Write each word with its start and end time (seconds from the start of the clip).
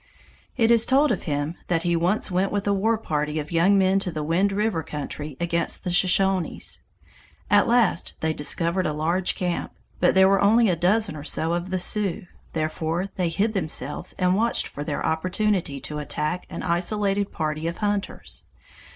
It 0.57 0.71
is 0.71 0.87
told 0.87 1.11
of 1.11 1.21
him 1.29 1.53
that 1.67 1.83
he 1.83 1.95
once 1.95 2.31
went 2.31 2.51
with 2.51 2.65
a 2.65 2.73
war 2.73 2.97
party 2.97 3.37
of 3.37 3.51
young 3.51 3.77
men 3.77 3.99
to 3.99 4.11
the 4.11 4.23
Wind 4.23 4.51
River 4.51 4.81
country 4.81 5.37
against 5.39 5.83
the 5.83 5.91
Shoshones. 5.91 6.79
At 7.51 7.67
last 7.67 8.13
they 8.19 8.33
discovered 8.33 8.87
a 8.87 8.93
large 8.93 9.35
camp, 9.35 9.73
but 9.99 10.15
there 10.15 10.27
were 10.27 10.41
only 10.41 10.69
a 10.69 10.75
dozen 10.75 11.15
or 11.15 11.23
so 11.23 11.53
of 11.53 11.69
the 11.69 11.77
Sioux, 11.77 12.23
therefore 12.53 13.09
they 13.15 13.29
hid 13.29 13.53
themselves 13.53 14.13
and 14.17 14.35
watched 14.35 14.65
for 14.65 14.83
their 14.83 15.05
opportunity 15.05 15.79
to 15.81 15.99
attack 15.99 16.47
an 16.49 16.63
isolated 16.63 17.31
party 17.31 17.67
of 17.67 17.77
hunters. 17.77 18.45